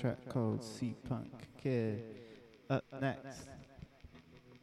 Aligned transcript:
track 0.00 0.16
called 0.30 0.64
C 0.64 0.94
Punk 1.06 1.30
Kid. 1.62 2.02
Up 2.70 2.82
next, 3.02 3.48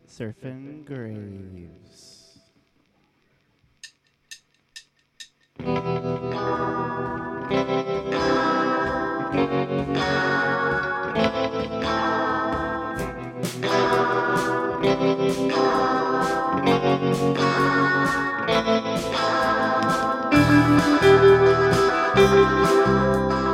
Surfing 0.09 0.83
Graves. 0.83 2.39
Thank 5.59 5.77
you. 23.41 23.46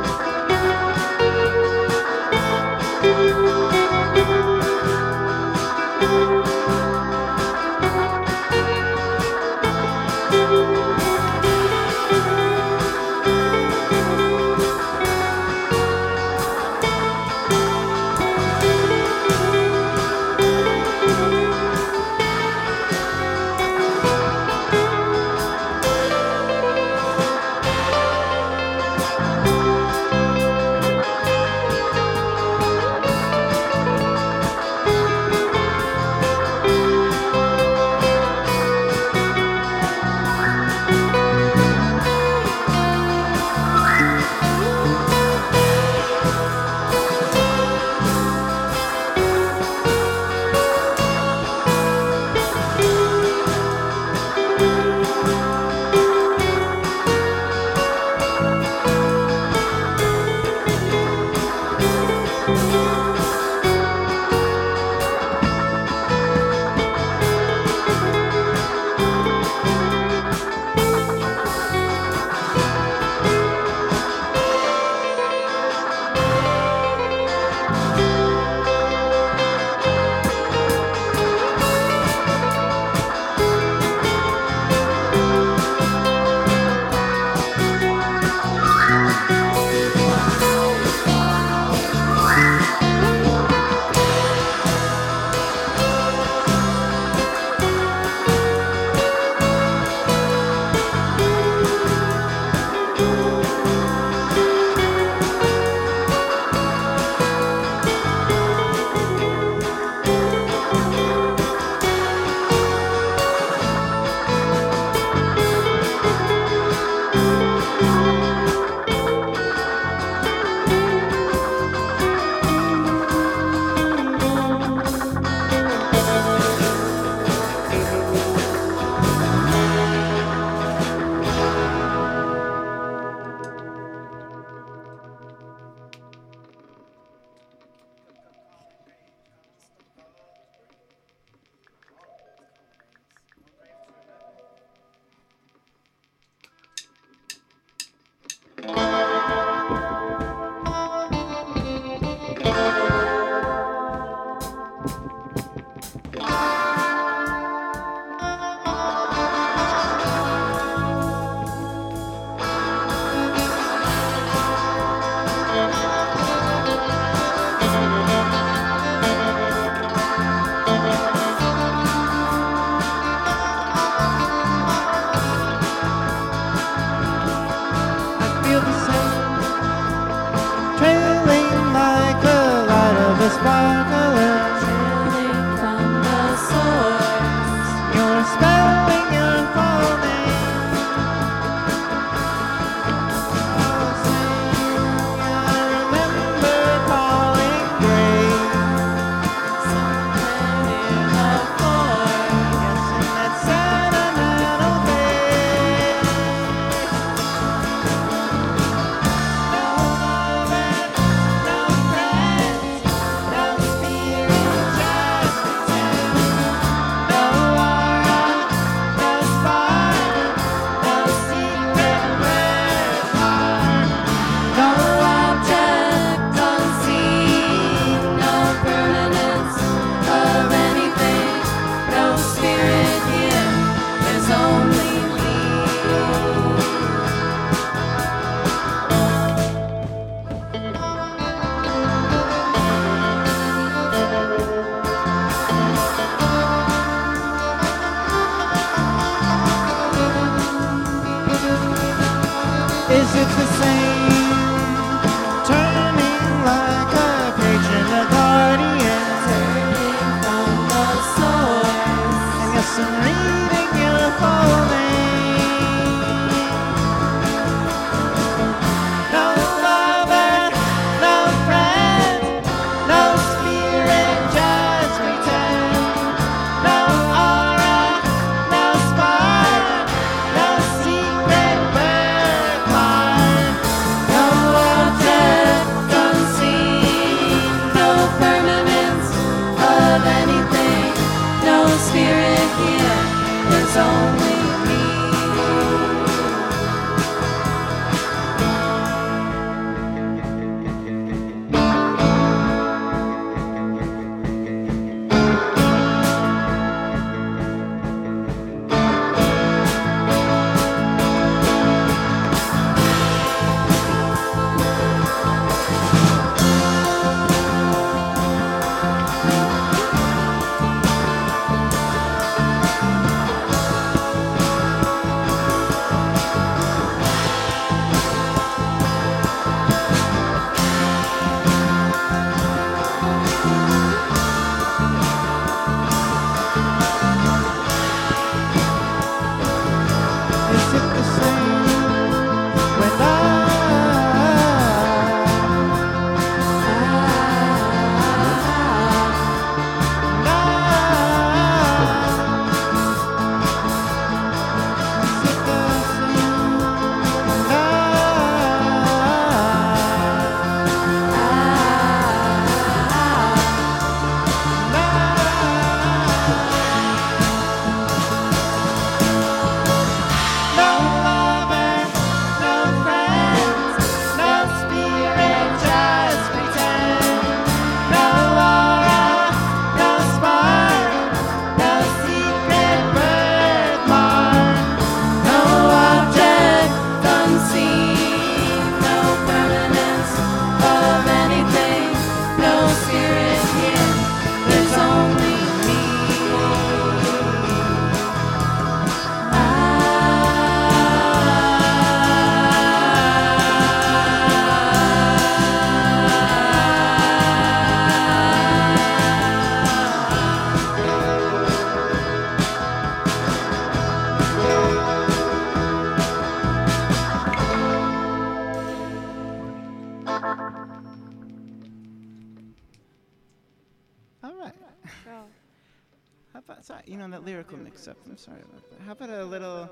on 427.04 427.10
that 427.10 427.24
lyrical 427.24 427.58
mix 427.58 427.86
up. 427.86 427.98
I'm 428.08 428.16
sorry 428.16 428.40
about 428.40 428.70
that. 428.70 428.80
How 428.80 428.92
about 428.92 429.10
a 429.10 429.24
little 429.24 429.68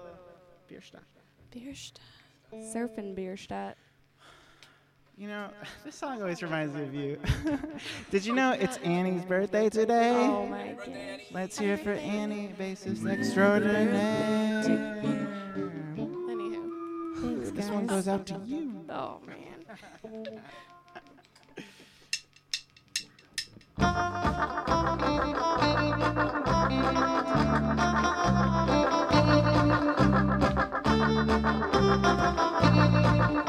Bierstadt? 0.68 1.02
Bierstadt. 1.50 1.98
Surfing 2.52 3.14
Bierstadt. 3.14 3.76
You 5.16 5.28
know, 5.28 5.48
this 5.84 5.94
song 5.94 6.20
always 6.20 6.42
reminds 6.42 6.74
me 6.74 6.82
of 6.82 6.94
you. 6.94 7.18
Did 8.10 8.26
you 8.26 8.34
know 8.34 8.52
it's 8.52 8.76
Annie's 8.78 9.24
birthday 9.24 9.70
today? 9.70 10.10
Oh 10.14 10.46
my 10.46 10.72
god. 10.72 11.20
Let's 11.32 11.58
hear 11.58 11.74
it 11.74 11.80
for 11.80 11.92
Annie, 11.92 12.54
bassist 12.58 13.10
extraordinaire. 13.10 14.62
Anywho, 16.28 17.54
this 17.54 17.70
one 17.70 17.86
goes 17.86 18.08
out 18.08 18.26
to 18.26 18.38
you. 18.44 18.84
Oh 18.90 19.20
man. 19.26 19.38
Thank 27.52 27.80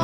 you. 0.00 0.03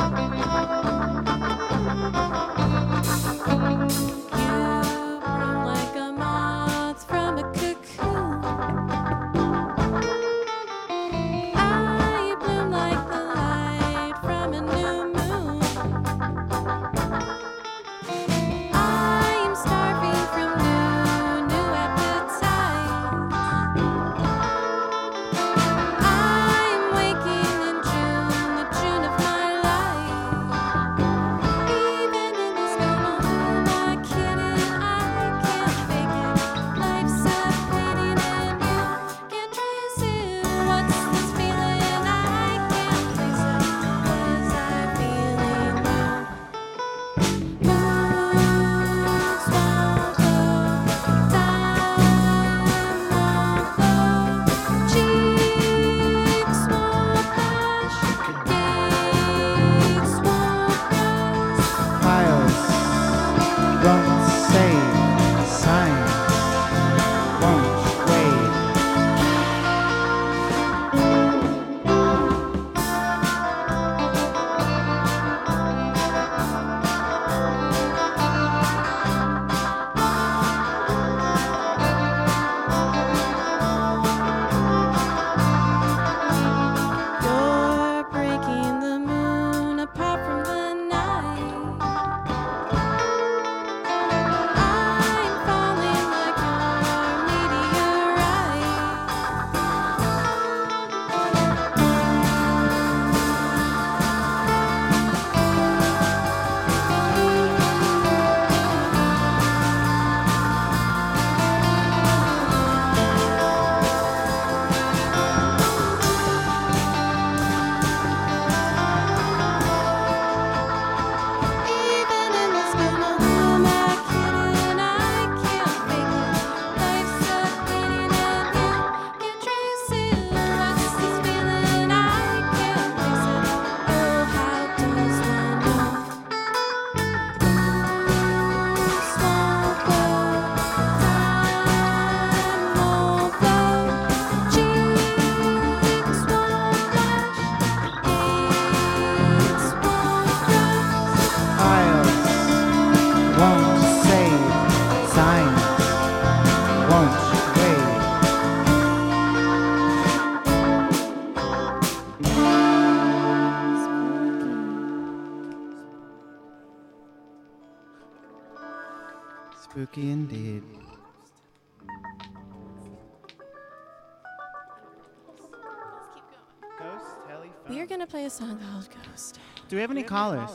Do 179.71 179.77
we 179.77 179.81
have 179.83 179.91
any 179.91 180.03
callers? 180.03 180.49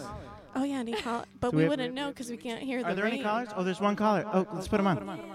Oh 0.55 0.63
yeah, 0.63 0.75
any 0.81 0.93
call, 0.93 1.25
but 1.41 1.53
Do 1.53 1.57
we, 1.57 1.61
we 1.61 1.63
have- 1.63 1.71
wouldn't 1.71 1.95
know 1.95 2.09
because 2.09 2.29
we 2.29 2.37
can't 2.37 2.63
hear 2.63 2.83
the 2.83 2.91
Are 2.91 2.95
there 2.95 3.07
any 3.07 3.17
rain. 3.17 3.25
callers? 3.25 3.49
Oh, 3.57 3.63
there's 3.65 3.81
one 3.81 3.97
caller. 3.97 4.27
Oh, 4.31 4.47
let's 4.53 4.69
put 4.69 4.79
him 4.79 4.87
on. 4.87 5.31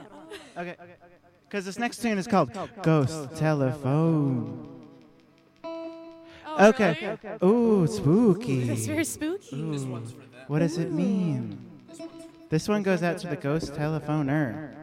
Okay. 0.55 0.75
Because 1.49 1.65
this 1.65 1.79
next 1.79 1.97
tune 1.99 2.19
is 2.19 2.27
called 2.27 2.51
Ghost 2.83 3.35
Telephone. 3.35 4.69
Oh, 5.63 6.67
Okay. 6.69 7.17
Ooh, 7.43 7.87
spooky. 7.87 8.65
That's 8.65 8.85
very 8.85 9.03
spooky. 9.03 9.55
Ooh, 9.55 10.03
what 10.45 10.59
does 10.59 10.77
it 10.77 10.91
mean? 10.91 11.57
This 12.49 12.67
one 12.67 12.83
goes 12.83 13.01
out 13.01 13.17
to 13.19 13.27
the 13.29 13.35
ghost 13.35 13.73
telephoner. 13.73 14.75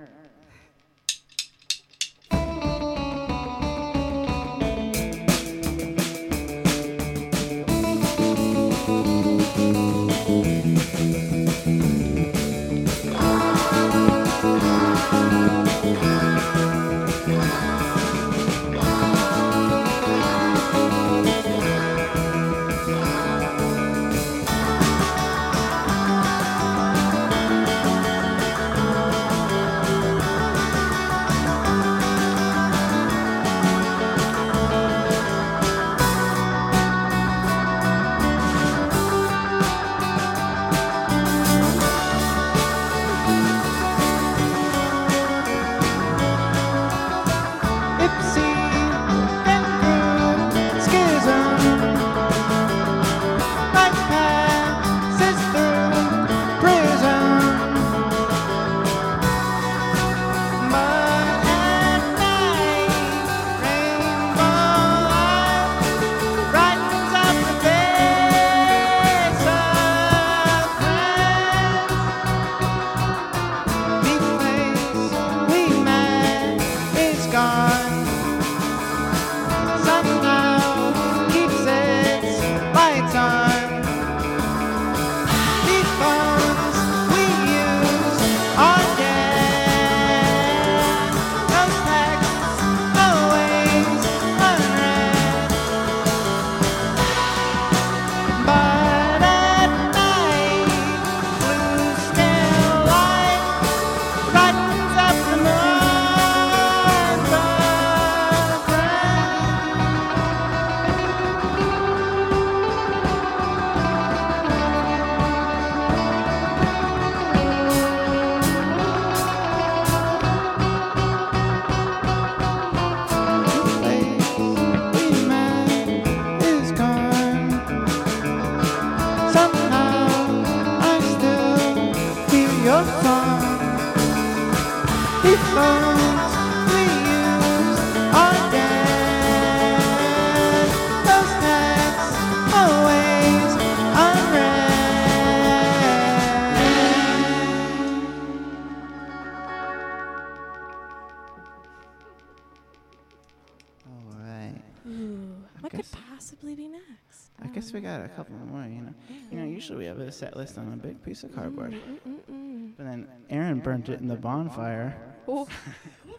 A 160.09 160.13
set 160.13 160.37
list 160.37 160.59
on 160.59 160.73
a 160.73 160.77
big 160.77 161.03
piece 161.05 161.23
of 161.23 161.35
cardboard. 161.35 161.73
Mm-mm-mm. 161.73 162.73
But 162.77 162.85
then 162.87 163.07
Aaron 163.31 163.61
burnt 163.61 163.89
it 163.89 164.01
in 164.01 164.09
the 164.09 164.17
bonfire. 164.17 164.97
Oh. 165.29 165.47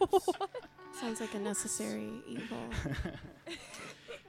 Sounds 1.00 1.20
like 1.20 1.34
a 1.34 1.38
necessary 1.38 2.10
evil. 2.26 2.58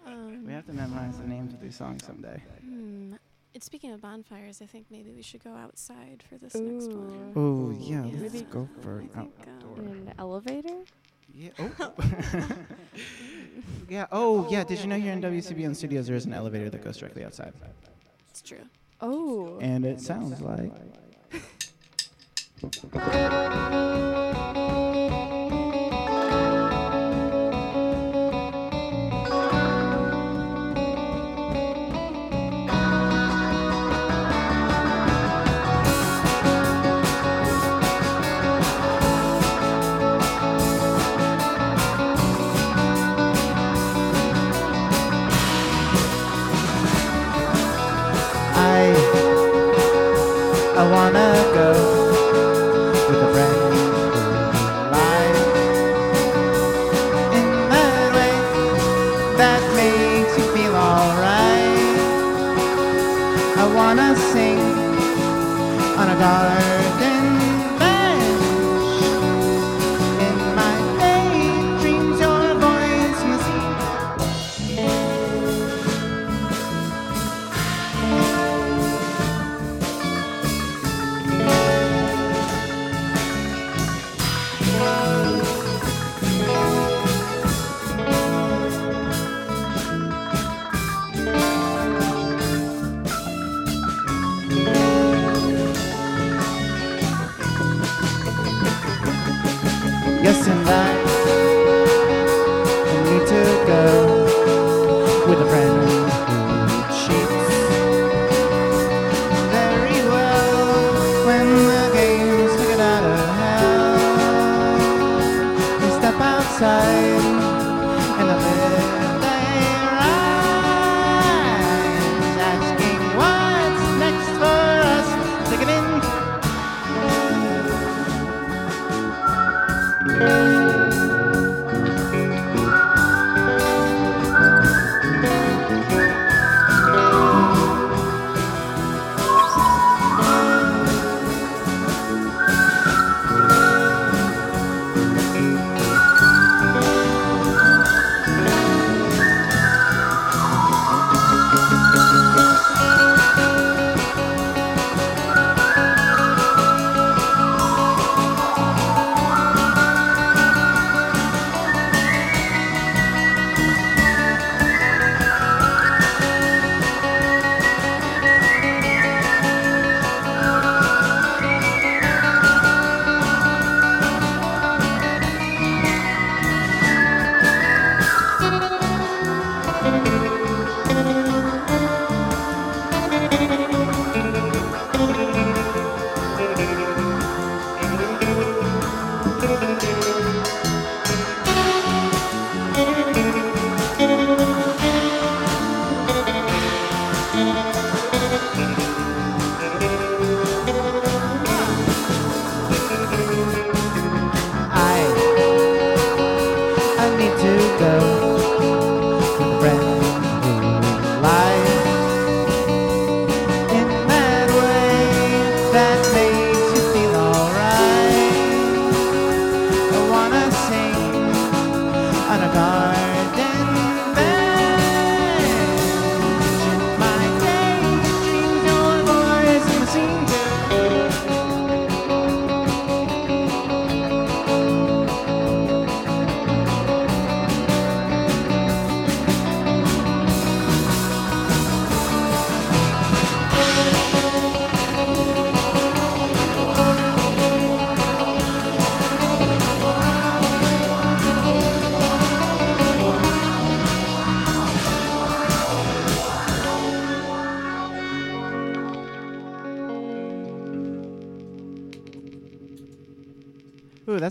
Um, 0.07 0.45
We 0.47 0.51
have 0.53 0.65
to 0.65 0.73
memorize 0.73 1.19
the 1.19 1.27
names 1.27 1.53
of 1.53 1.61
these 1.61 1.75
songs 1.75 2.03
someday. 2.03 2.41
hmm. 2.59 3.13
And 3.53 3.61
speaking 3.63 3.91
of 3.91 4.01
bonfires, 4.01 4.59
I 4.59 4.65
think 4.65 4.87
maybe 4.89 5.11
we 5.13 5.21
should 5.21 5.43
go 5.43 5.53
outside 5.53 6.24
for 6.27 6.37
this 6.39 6.55
next 6.55 6.87
one. 6.89 7.33
Oh, 7.35 7.69
yeah, 7.79 8.05
Yeah. 8.05 8.17
let's 8.24 8.41
go 8.43 8.67
for 8.81 9.01
I 9.01 9.03
it. 9.03 9.13
think, 9.13 9.31
outdoor. 9.47 9.77
um, 9.77 9.87
In 9.87 10.07
an 10.07 10.13
elevator? 10.17 10.79
Yeah. 11.35 11.50
Oh. 11.59 11.93
yeah. 13.89 14.07
Oh, 14.11 14.47
yeah. 14.50 14.63
Did 14.63 14.79
you 14.79 14.87
know 14.87 14.97
here 15.00 15.13
in 15.13 15.21
WCBN 15.21 15.75
Studios 15.75 16.07
there 16.07 16.15
is 16.15 16.25
an 16.25 16.33
elevator 16.33 16.69
that 16.71 16.83
goes 16.83 16.97
directly 16.97 17.24
outside? 17.24 17.53
It's 18.31 18.41
true. 18.41 18.65
Oh. 19.01 19.57
And 19.61 19.85
it 19.85 20.00
sounds 20.00 20.42
like. 20.42 20.72
wanna 50.91 51.33
go 51.53 52.10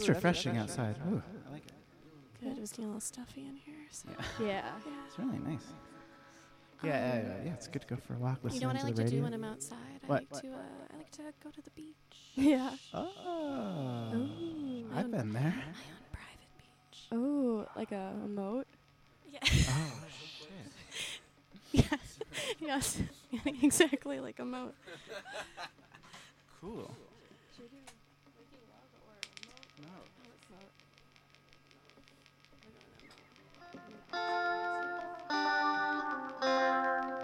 that's 0.00 0.08
refreshing 0.16 0.56
outside. 0.56 0.96
Ooh, 1.10 1.22
I 1.48 1.52
like 1.52 1.66
it. 1.66 1.72
Good. 2.42 2.56
It 2.56 2.60
was 2.60 2.70
getting 2.70 2.84
a 2.86 2.88
little 2.88 3.00
stuffy 3.00 3.42
in 3.46 3.56
here. 3.56 3.74
So. 3.90 4.08
Yeah. 4.10 4.24
Yeah. 4.40 4.46
Yeah. 4.46 4.92
It's 5.08 5.18
really 5.18 5.38
nice. 5.38 5.66
Yeah, 6.82 6.90
yeah, 6.92 7.22
yeah, 7.22 7.44
yeah. 7.44 7.52
It's 7.52 7.68
good 7.68 7.82
to 7.82 7.88
go 7.88 7.96
for 7.96 8.14
a 8.14 8.18
walk, 8.18 8.38
You 8.50 8.58
know 8.60 8.68
what 8.68 8.76
I 8.76 8.82
like 8.84 8.94
the 8.94 9.04
to 9.04 9.10
do 9.10 9.22
when 9.22 9.34
I'm 9.34 9.44
outside? 9.44 9.76
I 10.02 10.06
What? 10.06 10.24
like 10.32 10.42
to 10.42 10.48
uh, 10.48 10.56
I 10.94 10.96
like 10.96 11.10
to 11.12 11.22
go 11.44 11.50
to 11.50 11.60
the 11.62 11.70
beach. 11.70 11.94
Yeah. 12.36 12.70
oh, 12.94 14.12
Ooh. 14.14 14.86
I 14.94 15.00
I've 15.00 15.04
own- 15.06 15.10
been 15.10 15.32
there. 15.34 15.54
I 15.54 15.68
own 15.68 16.04
private 16.10 16.50
beach. 16.58 17.06
Oh, 17.12 17.66
like 17.76 17.92
a 17.92 18.14
moat? 18.26 18.66
Yeah. 19.30 19.40
Oh, 19.42 19.92
shit. 21.72 21.84
yes. 22.60 22.98
yes. 23.32 23.52
exactly 23.62 24.20
like 24.20 24.38
a 24.38 24.44
moat. 24.44 24.74
Cool. 26.60 26.90
No, 29.80 29.88
it's 30.34 30.50
not. 36.42 37.19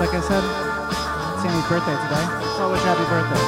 Like 0.00 0.14
I 0.14 0.20
said, 0.22 0.40
Sammy's 1.42 1.68
birthday 1.68 1.92
today. 1.92 2.24
So 2.56 2.64
I 2.64 2.72
wish 2.72 2.80
happy 2.88 3.04
birthday. 3.12 3.44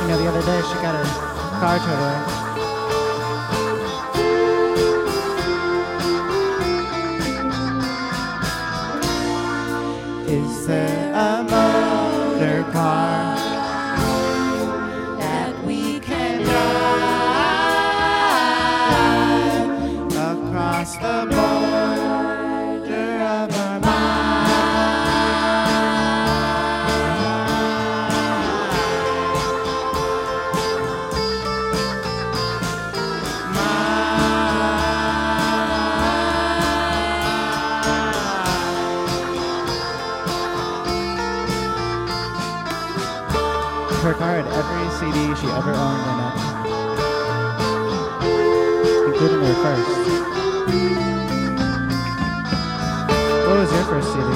You 0.00 0.08
know, 0.08 0.16
the 0.16 0.26
other 0.26 0.40
day 0.40 0.62
she 0.62 0.74
got 0.80 0.94
her 0.94 1.04
car 1.60 1.78
towed 1.78 1.98
away. 1.98 2.43
She 45.44 45.50
ever 45.50 45.74
owned 45.74 46.06
in 46.10 46.18
it, 46.24 46.36
including 49.08 49.42
her 49.44 49.54
first. 49.62 49.88
What 53.46 53.56
was 53.58 53.70
your 53.72 53.84
first 53.84 54.08
CD? 54.08 54.30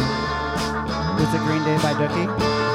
Was 1.16 1.34
it 1.34 1.40
Green 1.46 1.64
Day 1.64 1.78
by 1.82 1.94
Dookie? 1.94 2.67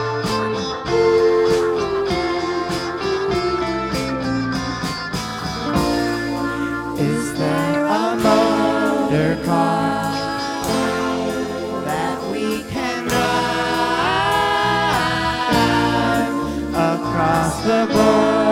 The 17.64 17.86
border 17.88 18.43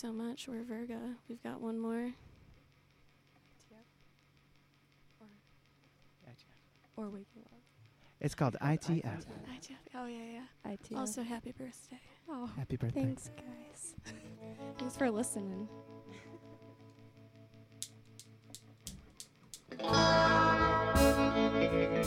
so 0.00 0.12
much. 0.12 0.48
We're 0.48 0.62
Virga. 0.62 1.16
We've 1.28 1.42
got 1.42 1.60
one 1.60 1.78
more. 1.78 2.12
Or, 6.96 7.04
or 7.04 7.10
waking. 7.10 7.44
It's 8.20 8.34
called 8.34 8.56
ITF. 8.62 9.02
ITF. 9.02 9.24
Oh 9.94 10.06
yeah, 10.06 10.24
yeah. 10.32 10.72
ITF. 10.72 10.96
Also, 10.96 11.22
happy 11.22 11.52
birthday. 11.52 12.00
Oh, 12.30 12.48
happy 12.56 12.76
birthday. 12.76 13.02
Thanks, 13.02 13.30
guys. 13.36 13.94
thanks 14.78 14.96
for 14.96 15.10
listening. 15.10 15.68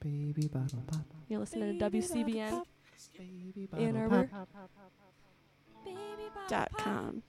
Baby 0.00 0.46
bottle 0.52 0.82
pop. 0.86 1.00
You're 1.28 1.40
listening 1.40 1.78
Baby 1.78 2.00
to 2.02 2.08
WCBN 2.08 2.62
Ann 3.78 3.96
Arbor. 3.96 4.28
Baby 5.84 6.30
dot 6.48 6.70
com. 6.76 7.22